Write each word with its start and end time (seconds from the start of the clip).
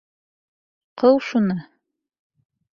Ҡыу 1.03 1.21
шуны! 1.29 1.61